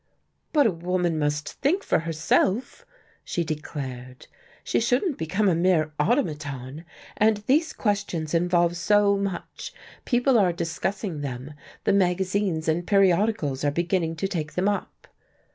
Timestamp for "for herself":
1.83-2.87